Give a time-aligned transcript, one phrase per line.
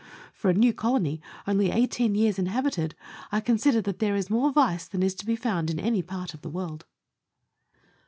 [0.33, 2.95] For a new colony, only eighteen years in habited,
[3.31, 6.33] I consider that there is more vice than is to be found in any part
[6.33, 6.87] of the world.